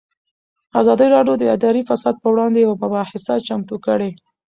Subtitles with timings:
[0.79, 4.09] ازادي راډیو د اداري فساد پر وړاندې یوه مباحثه چمتو کړې.